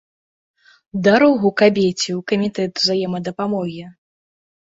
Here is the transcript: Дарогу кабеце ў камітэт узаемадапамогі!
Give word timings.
Дарогу 1.07 1.47
кабеце 1.61 2.07
ў 2.13 2.21
камітэт 2.33 2.71
узаемадапамогі! 2.83 3.83